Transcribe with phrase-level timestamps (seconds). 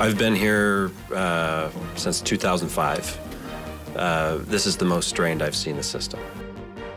[0.00, 3.18] I've been here uh, since 2005.
[3.94, 6.18] Uh, this is the most strained I've seen the system.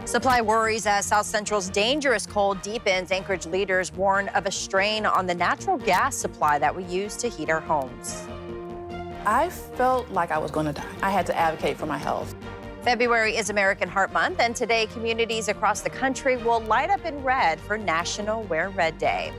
[0.05, 3.11] Supply worries as South Central's dangerous cold deepens.
[3.11, 7.27] Anchorage leaders warn of a strain on the natural gas supply that we use to
[7.27, 8.25] heat our homes.
[9.25, 10.87] I felt like I was going to die.
[11.01, 12.33] I had to advocate for my health.
[12.83, 17.21] February is American Heart Month, and today communities across the country will light up in
[17.21, 19.33] red for National Wear Red Day.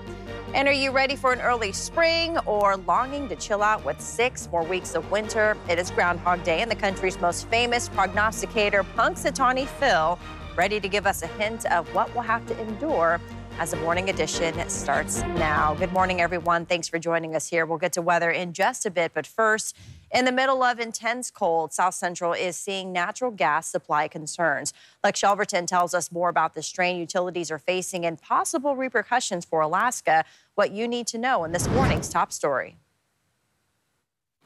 [0.54, 4.48] And are you ready for an early spring or longing to chill out with six
[4.52, 5.56] more weeks of winter?
[5.68, 10.16] It is Groundhog Day, and the country's most famous prognosticator, Punxsutawney Phil,
[10.54, 13.20] ready to give us a hint of what we'll have to endure
[13.58, 15.74] as the morning edition starts now.
[15.74, 16.66] Good morning, everyone.
[16.66, 17.66] Thanks for joining us here.
[17.66, 19.76] We'll get to weather in just a bit, but first,
[20.10, 24.72] in the middle of intense cold, South Central is seeing natural gas supply concerns.
[25.02, 29.60] Lex Shelverton tells us more about the strain utilities are facing and possible repercussions for
[29.60, 30.24] Alaska.
[30.54, 32.76] What you need to know in this morning's top story.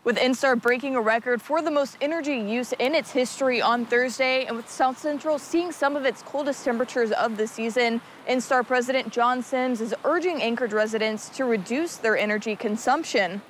[0.04, 4.46] With Enstar breaking a record for the most energy use in its history on Thursday,
[4.46, 9.12] and with South Central seeing some of its coldest temperatures of the season, Enstar President
[9.12, 13.42] John Sims is urging Anchorage residents to reduce their energy consumption.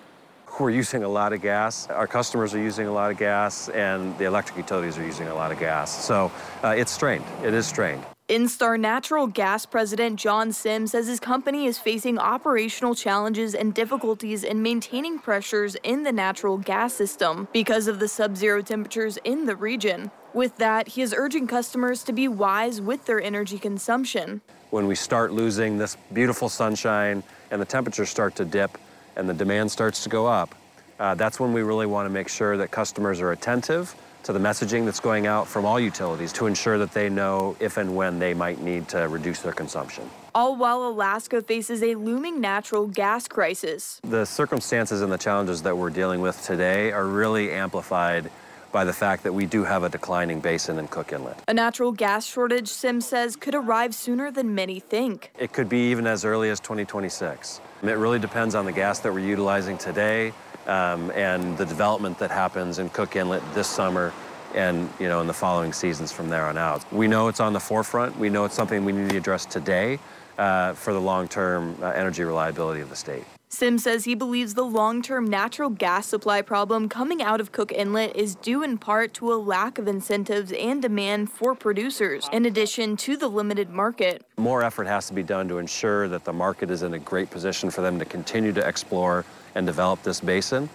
[0.58, 1.88] We're using a lot of gas.
[1.88, 5.34] Our customers are using a lot of gas, and the electric utilities are using a
[5.34, 6.04] lot of gas.
[6.04, 6.32] So
[6.64, 7.24] uh, it's strained.
[7.44, 8.04] It is strained.
[8.28, 14.44] Enstar Natural Gas President John Sims says his company is facing operational challenges and difficulties
[14.44, 19.46] in maintaining pressures in the natural gas system because of the sub zero temperatures in
[19.46, 20.10] the region.
[20.34, 24.42] With that, he is urging customers to be wise with their energy consumption.
[24.68, 28.76] When we start losing this beautiful sunshine and the temperatures start to dip
[29.18, 30.54] and the demand starts to go up,
[30.98, 34.38] uh, that's when we really want to make sure that customers are attentive to the
[34.38, 38.18] messaging that's going out from all utilities to ensure that they know if and when
[38.18, 40.08] they might need to reduce their consumption.
[40.34, 44.00] All while Alaska faces a looming natural gas crisis.
[44.02, 48.30] The circumstances and the challenges that we're dealing with today are really amplified
[48.72, 51.38] by the fact that we do have a declining basin in Cook Inlet.
[51.48, 55.30] A natural gas shortage, Sim says, could arrive sooner than many think.
[55.38, 57.60] It could be even as early as 2026.
[57.82, 60.32] It really depends on the gas that we're utilizing today,
[60.66, 64.12] um, and the development that happens in Cook Inlet this summer
[64.54, 66.90] and you know in the following seasons from there on out.
[66.92, 68.18] We know it's on the forefront.
[68.18, 69.98] We know it's something we need to address today
[70.38, 73.24] uh, for the long-term uh, energy reliability of the state.
[73.50, 78.14] Sims says he believes the long-term natural gas supply problem coming out of Cook Inlet
[78.14, 82.94] is due in part to a lack of incentives and demand for producers, in addition
[82.98, 84.22] to the limited market.
[84.36, 87.30] More effort has to be done to ensure that the market is in a great
[87.30, 90.68] position for them to continue to explore and develop this basin.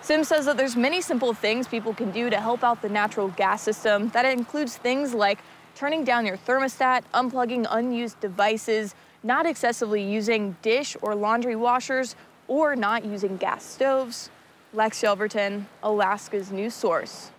[0.00, 3.28] Sims says that there's many simple things people can do to help out the natural
[3.30, 4.10] gas system.
[4.10, 5.40] That includes things like
[5.74, 12.14] turning down your thermostat, unplugging unused devices, not excessively using dish or laundry washers,
[12.46, 14.30] or not using gas stoves.
[14.72, 17.30] Lex Shelverton, Alaska's news source.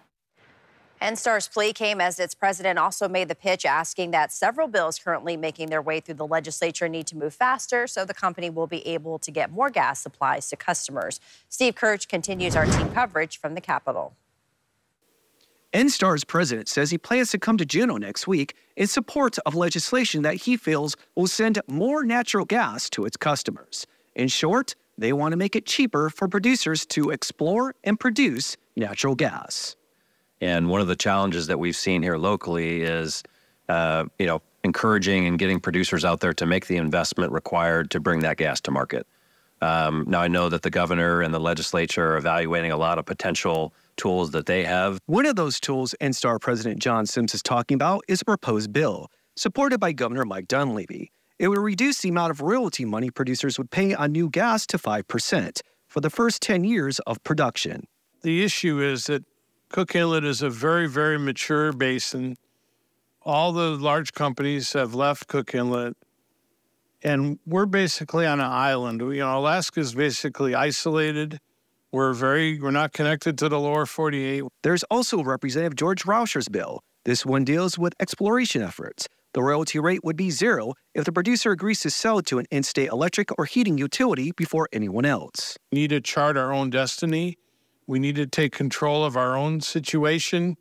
[1.02, 5.36] Enstar's plea came as its president also made the pitch asking that several bills currently
[5.36, 8.86] making their way through the legislature need to move faster so the company will be
[8.88, 11.20] able to get more gas supplies to customers.
[11.50, 14.16] Steve Kirch continues our team coverage from the Capitol.
[15.76, 20.22] Enstar's president says he plans to come to Juneau next week in support of legislation
[20.22, 23.86] that he feels will send more natural gas to its customers.
[24.16, 29.16] In short, they want to make it cheaper for producers to explore and produce natural
[29.16, 29.76] gas.
[30.40, 33.22] And one of the challenges that we've seen here locally is,
[33.68, 38.00] uh, you know, encouraging and getting producers out there to make the investment required to
[38.00, 39.06] bring that gas to market.
[39.66, 43.06] Um, now, I know that the governor and the legislature are evaluating a lot of
[43.06, 45.00] potential tools that they have.
[45.08, 49.10] One of those tools Enstar President John Sims is talking about is a proposed bill
[49.36, 51.12] supported by Governor Mike Dunleavy.
[51.40, 54.78] It would reduce the amount of royalty money producers would pay on new gas to
[54.78, 57.88] 5% for the first 10 years of production.
[58.22, 59.24] The issue is that
[59.70, 62.38] Cook Inlet is a very, very mature basin.
[63.24, 65.96] All the large companies have left Cook Inlet,
[67.04, 69.02] and we're basically on an island.
[69.02, 71.40] You know, Alaska is basically isolated.
[71.92, 74.44] We're very, we're not connected to the lower 48.
[74.64, 76.82] There's also Representative George Rauscher's bill.
[77.06, 79.08] This one deals with exploration efforts.
[79.34, 82.64] The royalty rate would be zero if the producer agrees to sell to an in
[82.64, 85.58] state electric or heating utility before anyone else.
[85.72, 87.38] We need to chart our own destiny.
[87.86, 90.56] We need to take control of our own situation.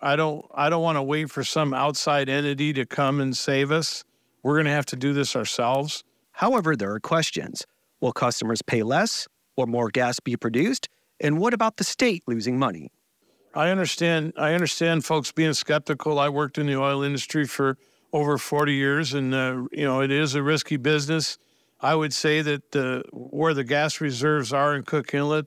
[0.00, 3.70] I don't I don't want to wait for some outside entity to come and save
[3.70, 4.02] us.
[4.46, 6.04] We're going to have to do this ourselves.
[6.30, 7.66] However, there are questions.
[8.00, 9.26] Will customers pay less
[9.56, 10.88] or more gas be produced?
[11.18, 12.92] And what about the state losing money?
[13.56, 14.34] I understand.
[14.36, 16.20] I understand folks being skeptical.
[16.20, 17.76] I worked in the oil industry for
[18.12, 21.38] over 40 years, and uh, you know it is a risky business.
[21.80, 25.46] I would say that uh, where the gas reserves are in Cook Inlet,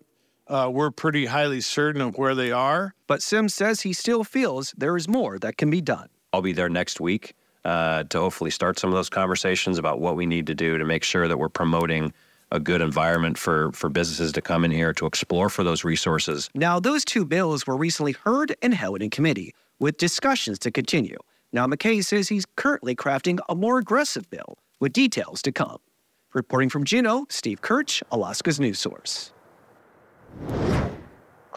[0.49, 2.95] uh, we're pretty highly certain of where they are.
[3.07, 6.09] But Sims says he still feels there is more that can be done.
[6.33, 7.33] I'll be there next week
[7.65, 10.85] uh, to hopefully start some of those conversations about what we need to do to
[10.85, 12.13] make sure that we're promoting
[12.51, 16.49] a good environment for, for businesses to come in here to explore for those resources.
[16.55, 21.17] Now, those two bills were recently heard and held in committee, with discussions to continue.
[21.51, 25.77] Now, McKay says he's currently crafting a more aggressive bill, with details to come.
[26.33, 29.31] Reporting from Juneau, Steve Kirch, Alaska's news source.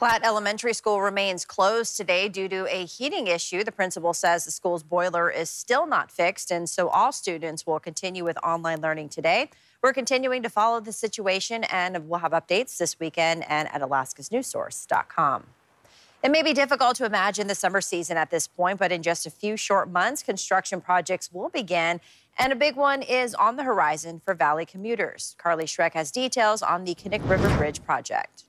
[0.02, 3.62] Klatt Elementary School remains closed today due to a heating issue.
[3.62, 7.78] The principal says the school's boiler is still not fixed, and so all students will
[7.78, 9.48] continue with online learning today.
[9.80, 15.44] We're continuing to follow the situation, and we'll have updates this weekend and at alaskasnewssource.com.
[16.24, 19.24] It may be difficult to imagine the summer season at this point, but in just
[19.24, 22.00] a few short months, construction projects will begin,
[22.36, 25.36] and a big one is on the horizon for Valley commuters.
[25.38, 28.46] Carly Schreck has details on the Knik River Bridge project.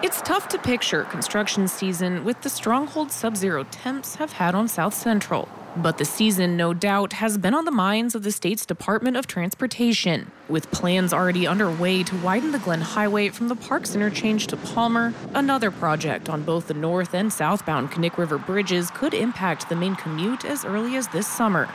[0.00, 4.68] It's tough to picture construction season with the stronghold sub zero temps have had on
[4.68, 5.48] South Central.
[5.76, 9.26] But the season, no doubt, has been on the minds of the state's Department of
[9.26, 14.56] Transportation, with plans already underway to widen the Glenn Highway from the Parks Interchange to
[14.56, 15.14] Palmer.
[15.34, 19.96] Another project on both the north and southbound Knik River bridges could impact the main
[19.96, 21.68] commute as early as this summer.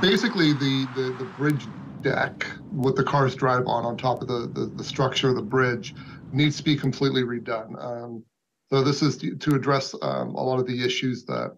[0.00, 1.66] Basically, the, the, the bridge
[2.02, 5.42] deck, what the cars drive on, on top of the, the, the structure of the
[5.42, 5.94] bridge,
[6.34, 7.82] needs to be completely redone.
[7.82, 8.24] Um,
[8.70, 11.56] so this is to, to address um, a lot of the issues that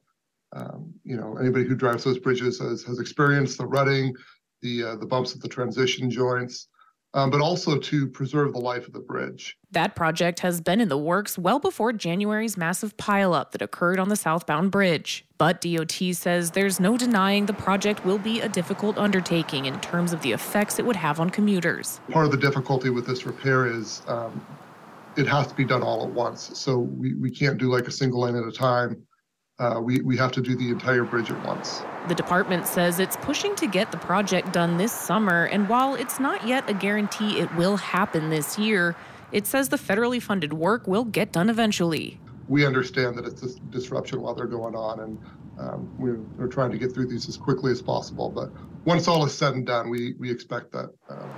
[0.53, 4.15] um, you know anybody who drives those bridges has, has experienced the rutting,
[4.63, 6.69] the uh, the bumps at the transition joints.
[7.15, 9.57] Um, but also to preserve the life of the bridge.
[9.71, 14.11] That project has been in the works well before January's massive pileup that occurred on
[14.11, 15.25] the southbound bridge.
[15.39, 20.13] But DOT says there's no denying the project will be a difficult undertaking in terms
[20.13, 22.01] of the effects it would have on commuters.
[22.11, 24.45] Part of the difficulty with this repair is um,
[25.17, 26.51] it has to be done all at once.
[26.59, 29.03] So we, we can't do like a single lane at a time.
[29.59, 31.83] Uh, we, we have to do the entire bridge at once.
[32.09, 36.21] The department says it's pushing to get the project done this summer, and while it's
[36.21, 38.95] not yet a guarantee it will happen this year,
[39.33, 42.21] it says the federally funded work will get done eventually.
[42.49, 45.19] We understand that it's a disruption while they're going on, and
[45.59, 48.29] um, we're, we're, trying to get through these as quickly as possible.
[48.29, 48.51] But
[48.85, 51.31] once all is said and done, we, we expect that um,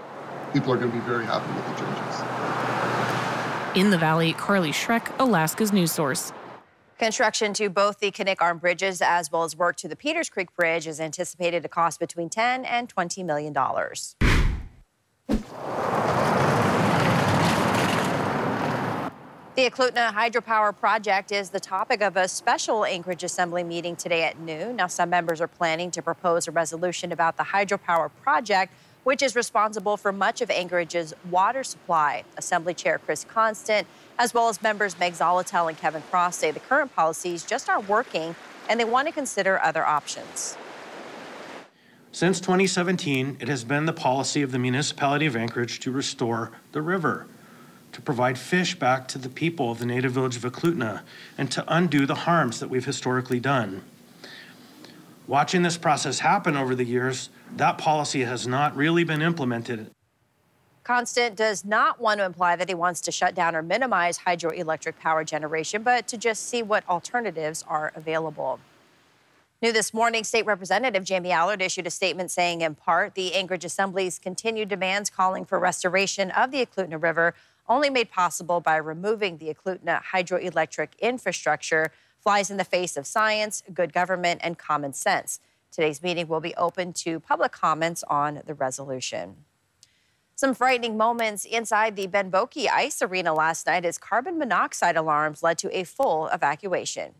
[0.52, 2.68] people are going to be very happy with the changes.
[3.78, 6.32] In the valley, Carly Schreck, Alaska's news source.
[6.98, 10.52] Construction to both the Knik Arm bridges as well as work to the Peters Creek
[10.56, 14.16] Bridge is anticipated to cost between 10 and 20 million dollars.
[19.54, 24.40] The Eklutna Hydropower Project is the topic of a special Anchorage Assembly meeting today at
[24.40, 24.74] noon.
[24.74, 28.72] Now, some members are planning to propose a resolution about the hydropower project
[29.08, 32.22] which is responsible for much of Anchorage's water supply.
[32.37, 33.86] Assembly Chair Chris Constant,
[34.19, 37.88] as well as members Meg Zaletel and Kevin Cross, say the current policies just aren't
[37.88, 38.36] working
[38.69, 40.58] and they want to consider other options.
[42.12, 46.82] Since 2017, it has been the policy of the municipality of Anchorage to restore the
[46.82, 47.27] river,
[47.93, 51.00] to provide fish back to the people of the native village of Eklutna,
[51.38, 53.81] and to undo the harms that we've historically done.
[55.27, 59.90] Watching this process happen over the years, that policy has not really been implemented.
[60.84, 64.98] Constant does not want to imply that he wants to shut down or minimize hydroelectric
[64.98, 68.58] power generation, but to just see what alternatives are available.
[69.60, 73.64] New this morning, State Representative Jamie Allard issued a statement saying, in part, the Anchorage
[73.64, 77.34] Assembly's continued demands calling for restoration of the Eklutna River
[77.69, 81.90] only made possible by removing the Eklutna hydroelectric infrastructure
[82.22, 85.40] flies in the face of science, good government, and common sense.
[85.70, 89.44] Today's meeting will be open to public comments on the resolution.
[90.34, 95.43] Some frightening moments inside the Ben Boeke Ice Arena last night as carbon monoxide alarms
[95.43, 97.15] led to a full evacuation.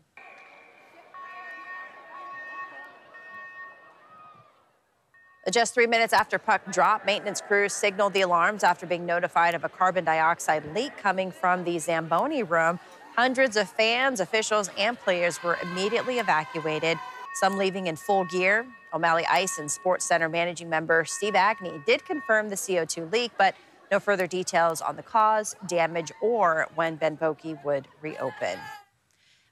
[5.51, 9.63] Just three minutes after puck drop, maintenance crews signaled the alarms after being notified of
[9.63, 12.79] a carbon dioxide leak coming from the Zamboni room.
[13.15, 16.97] Hundreds of fans, officials, and players were immediately evacuated.
[17.39, 18.65] Some leaving in full gear.
[18.93, 23.55] O'Malley Ice and Sports Center managing member Steve Agnew did confirm the CO2 leak, but
[23.91, 28.59] no further details on the cause, damage, or when Ben Boeke would reopen.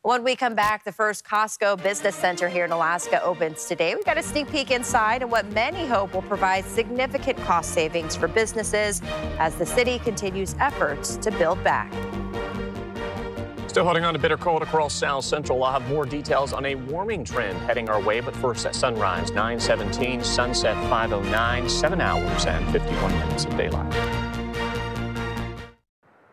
[0.04, 3.94] When we come back, the first Costco business center here in Alaska opens today.
[3.96, 8.16] We've got a sneak peek inside and what many hope will provide significant cost savings
[8.16, 9.02] for businesses
[9.38, 11.92] as the city continues efforts to build back.
[13.78, 15.64] Still holding on to bitter cold across South Central.
[15.64, 19.30] I'll have more details on a warming trend heading our way, but first at sunrise
[19.30, 24.27] 917, sunset 509, 7 hours and 51 minutes of daylight.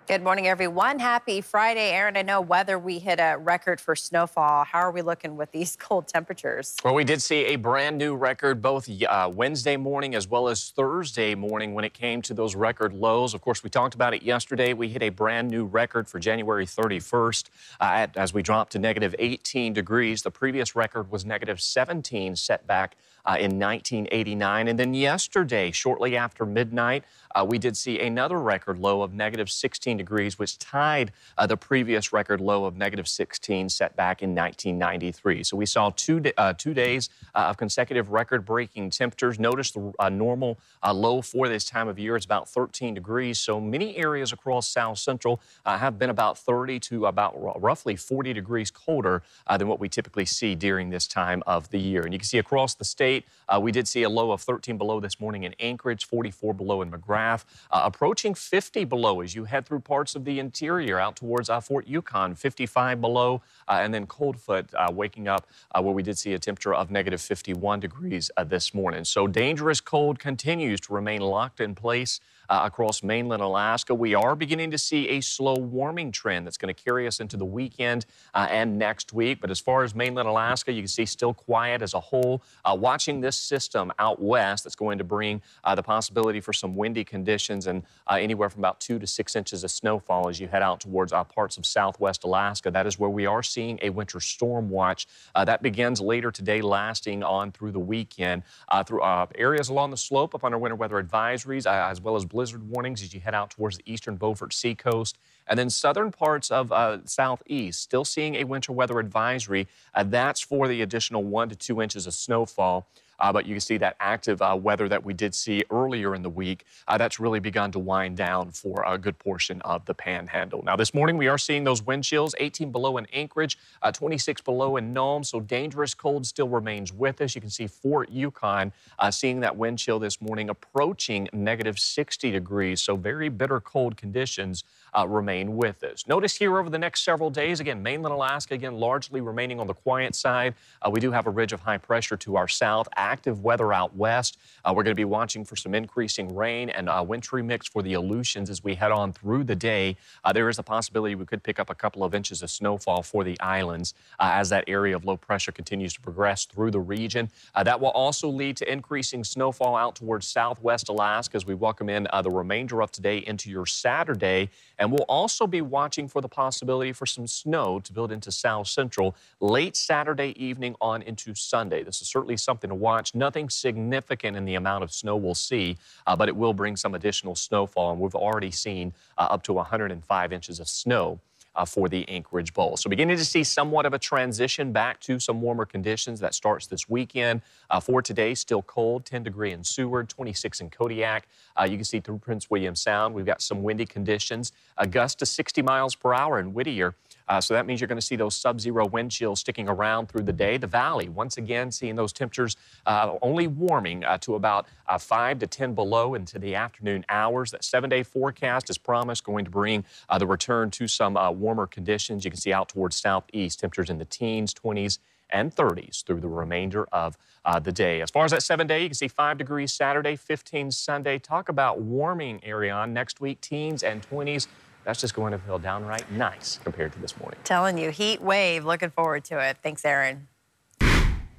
[0.07, 0.99] Good morning, everyone.
[0.99, 1.93] Happy Friday.
[1.93, 4.65] Aaron, I know weather, we hit a record for snowfall.
[4.65, 6.77] How are we looking with these cold temperatures?
[6.85, 10.73] Well, we did see a brand new record both uh, Wednesday morning as well as
[10.77, 13.33] Thursday morning when it came to those record lows.
[13.33, 14.75] Of course, we talked about it yesterday.
[14.75, 17.45] We hit a brand new record for January 31st
[17.81, 20.21] uh, at, as we dropped to negative 18 degrees.
[20.21, 24.69] The previous record was negative 17 set back uh, in 1989.
[24.69, 27.05] And then yesterday, shortly after midnight,
[27.35, 31.57] uh, we did see another record low of negative 16 degrees, which tied uh, the
[31.57, 35.43] previous record low of negative 16 set back in 1993.
[35.43, 39.39] So we saw two, uh, two days uh, of consecutive record breaking temperatures.
[39.39, 40.59] Notice the normal
[40.93, 43.41] low for this time of year is about 13 degrees.
[43.41, 48.71] So many areas across South Central have been about 30 to about roughly 40 degrees
[48.71, 49.23] colder
[49.59, 52.03] than what we typically see during this time of the year.
[52.03, 53.14] And you can see across the state,
[53.61, 56.91] we did see a low of 13 below this morning in Anchorage, 44 below in
[56.91, 61.49] McGrath uh, approaching 50 below as you head through parts of the interior out towards
[61.49, 66.03] uh, Fort Yukon, 55 below, uh, and then Coldfoot uh, waking up uh, where we
[66.03, 69.05] did see a temperature of negative 51 degrees uh, this morning.
[69.05, 73.95] So dangerous cold continues to remain locked in place uh, across mainland Alaska.
[73.95, 77.37] We are beginning to see a slow warming trend that's going to carry us into
[77.37, 79.41] the weekend uh, and next week.
[79.41, 82.43] But as far as mainland Alaska, you can see still quiet as a whole.
[82.65, 86.77] Uh, watching this system out west that's going to bring uh, the possibility for some
[86.77, 90.49] windy conditions and uh, anywhere from about two to six inches of snowfall as you
[90.49, 92.71] head out towards uh, parts of southwest Alaska.
[92.71, 95.07] That is where we are seeing a winter storm watch.
[95.35, 98.43] that begins later today, lasting on through the weekend.
[98.87, 99.03] through
[99.37, 103.15] areas along the slope up under winter weather advisories, as well as blizzard warnings as
[103.15, 105.19] you head out towards the eastern Beaufort Seacoast.
[105.47, 109.69] And then southern parts of uh, southeast, still seeing a winter weather advisory.
[109.95, 112.87] Uh, that's for the additional one to two inches of snowfall.
[113.19, 116.23] Uh, but you can see that active uh, weather that we did see earlier in
[116.23, 119.95] the week, uh, that's really begun to wind down for a good portion of the
[119.95, 120.63] panhandle.
[120.65, 124.41] Now, this morning we are seeing those wind chills 18 below in Anchorage, uh, 26
[124.43, 127.35] below in Nome, so dangerous cold still remains with us.
[127.35, 132.31] You can see Fort Yukon uh, seeing that wind chill this morning approaching negative 60
[132.31, 134.65] degrees, so very bitter cold conditions
[134.97, 136.07] uh, remain with us.
[136.07, 139.75] Notice here over the next several days, again, mainland Alaska, again, largely remaining on the
[139.75, 140.55] quiet side.
[140.83, 143.95] Uh, we do have a ridge of high pressure to our south, active weather out
[143.97, 144.39] west.
[144.65, 147.83] Uh, we're going to be watching for some increasing rain and uh, wintry mix for
[147.83, 149.97] the Aleutians as we head on through the day.
[150.25, 153.03] Uh, there is a possibility we could pick up a couple of inches of snowfall
[153.03, 156.81] for the islands uh, as that area of low pressure continues to progress through the
[156.81, 157.29] region.
[157.63, 162.07] that will also lead to increasing snowfall out towards southwest Alaska as we welcome in
[162.23, 164.51] the remainder of today into your Saturday.
[164.79, 168.67] And we'll also be watching for the possibility for some snow to build into South
[168.67, 171.83] Central late Saturday evening on into Sunday.
[171.83, 173.15] This is certainly something to watch.
[173.15, 175.77] Nothing significant in the amount of snow we'll see,
[176.07, 177.93] uh, but it will bring some additional snowfall.
[177.93, 181.21] And we've already seen uh, up to 105 inches of snow
[181.57, 182.77] uh, for the Anchorage Bowl.
[182.77, 186.67] So beginning to see somewhat of a transition back to some warmer conditions that starts
[186.67, 187.43] this weekend.
[187.71, 191.27] Uh, for today, still cold, 10 degree in Seward, 26 in Kodiak.
[191.59, 195.19] Uh, you can see through Prince William Sound, we've got some windy conditions, a gust
[195.21, 196.95] to 60 miles per hour in Whittier.
[197.29, 200.23] Uh, so that means you're going to see those sub-zero wind chills sticking around through
[200.23, 200.57] the day.
[200.57, 205.39] The valley, once again, seeing those temperatures uh, only warming uh, to about uh, 5
[205.41, 207.51] to 10 below into the afternoon hours.
[207.51, 211.67] That seven-day forecast is promised going to bring uh, the return to some uh, warmer
[211.67, 212.25] conditions.
[212.25, 214.99] You can see out towards southeast, temperatures in the teens, 20s,
[215.31, 218.01] and 30s through the remainder of uh, the day.
[218.01, 221.19] As far as that seven day, you can see 5 degrees Saturday, 15 Sunday.
[221.19, 224.47] Talk about warming area on next week, teens and 20s.
[224.85, 227.41] That's just going to feel downright nice compared to this morning.
[227.45, 228.65] Telling you, heat wave.
[228.65, 229.57] Looking forward to it.
[229.63, 230.29] Thanks, Aaron.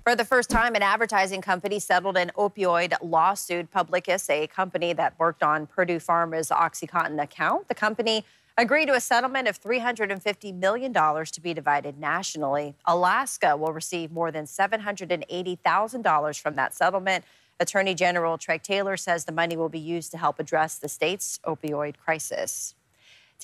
[0.05, 3.71] For the first time, an advertising company settled an opioid lawsuit.
[3.71, 8.23] Publicis, a company that worked on Purdue Pharma's OxyContin account, the company
[8.57, 12.75] agreed to a settlement of $350 million to be divided nationally.
[12.85, 17.25] Alaska will receive more than $780,000 from that settlement.
[17.59, 21.39] Attorney General Treg Taylor says the money will be used to help address the state's
[21.45, 22.75] opioid crisis.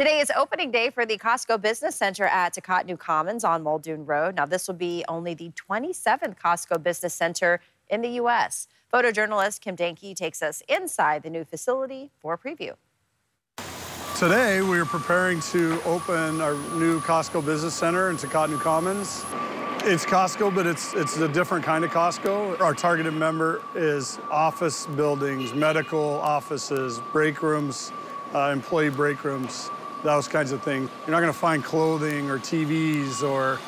[0.02, 4.34] Today is opening day for the Costco Business Center at Tikahtnu Commons on Muldoon Road.
[4.34, 8.68] Now, this will be only the 27th Costco Business Center in the U.S.
[8.92, 12.74] Photojournalist Kim Danke takes us inside the new facility for a preview.
[14.18, 19.24] Today, we are preparing to open our new Costco Business Center in Tikahtnu Commons.
[19.84, 22.60] It's Costco, but it's it's a different kind of Costco.
[22.60, 27.92] Our targeted member is office buildings, medical offices, break rooms,
[28.34, 29.70] uh, employee break rooms
[30.04, 30.90] those kinds of things.
[31.02, 33.60] You're not going to find clothing or TVs or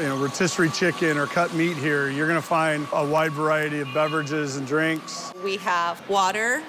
[0.00, 2.08] you know, rotisserie chicken or cut meat here.
[2.08, 5.32] You're going to find a wide variety of beverages and drinks.
[5.44, 6.62] We have water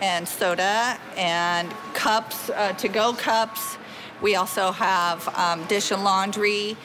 [0.00, 3.78] and soda and cups, uh, to-go cups.
[4.20, 6.76] We also have um, dish and laundry,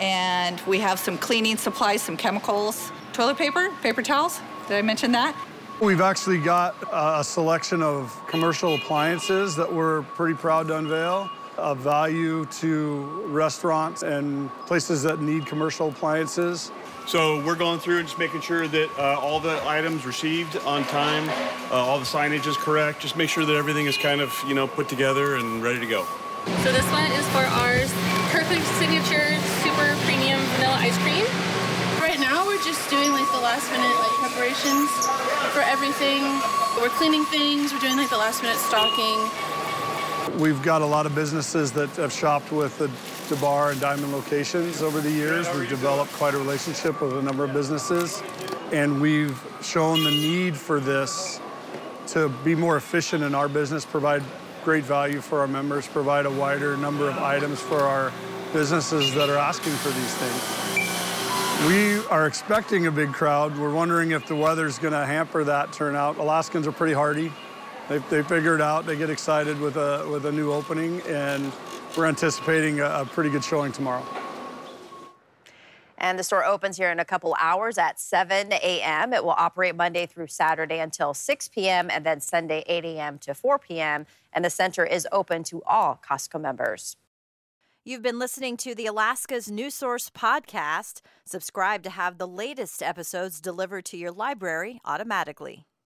[0.00, 4.40] and we have some cleaning supplies, some chemicals, toilet paper, paper towels.
[4.68, 5.36] Did I mention that?
[5.78, 11.28] We've actually got a selection of commercial appliances that we're pretty proud to unveil
[11.58, 16.72] of value to restaurants and places that need commercial appliances.
[17.06, 20.84] So we're going through and just making sure that uh, all the items received on
[20.84, 21.28] time,
[21.70, 23.00] uh, all the signage is correct.
[23.00, 25.86] Just make sure that everything is kind of you know put together and ready to
[25.86, 26.06] go.
[26.62, 27.92] So this one is for ours
[28.30, 31.55] Kirkland Signature Super Premium Vanilla Ice Cream.
[32.66, 34.90] Just doing like the last minute like preparations
[35.54, 36.20] for everything.
[36.82, 40.40] We're cleaning things, we're doing like the last minute stocking.
[40.40, 42.88] We've got a lot of businesses that have shopped with the
[43.32, 45.48] DeBarr and Diamond locations over the years.
[45.54, 48.20] We've developed quite a relationship with a number of businesses,
[48.72, 51.40] and we've shown the need for this
[52.08, 54.24] to be more efficient in our business, provide
[54.64, 58.12] great value for our members, provide a wider number of items for our
[58.52, 60.75] businesses that are asking for these things.
[61.64, 63.58] We are expecting a big crowd.
[63.58, 66.18] We're wondering if the weather's going to hamper that turnout.
[66.18, 67.32] Alaskans are pretty hardy.
[67.88, 68.84] They, they figure it out.
[68.84, 71.50] They get excited with a, with a new opening, and
[71.96, 74.04] we're anticipating a, a pretty good showing tomorrow.
[75.98, 79.14] And the store opens here in a couple hours at 7 a.m.
[79.14, 81.88] It will operate Monday through Saturday until 6 p.m.
[81.90, 83.18] and then Sunday 8 a.m.
[83.20, 84.06] to 4 p.m.
[84.32, 86.96] And the center is open to all Costco members.
[87.88, 91.02] You've been listening to the Alaska's News Source podcast.
[91.24, 95.66] Subscribe to have the latest episodes delivered to your library automatically.